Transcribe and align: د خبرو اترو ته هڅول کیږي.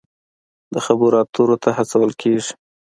د 0.73 0.75
خبرو 0.85 1.15
اترو 1.21 1.55
ته 1.63 1.69
هڅول 1.77 2.11
کیږي. 2.21 2.51